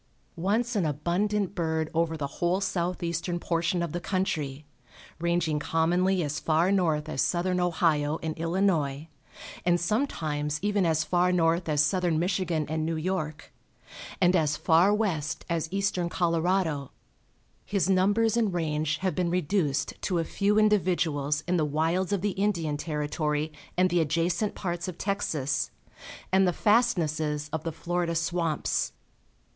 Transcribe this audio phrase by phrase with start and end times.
[0.35, 4.65] Once an abundant bird over the whole southeastern portion of the country,
[5.19, 9.07] ranging commonly as far north as southern Ohio and Illinois,
[9.63, 13.53] and sometimes even as far north as southern Michigan and New York,
[14.19, 16.89] and as far west as eastern Colorado,
[17.63, 22.21] his numbers and range have been reduced to a few individuals in the wilds of
[22.21, 25.69] the Indian Territory and the adjacent parts of Texas,
[26.31, 28.93] and the fastnesses of the Florida swamps.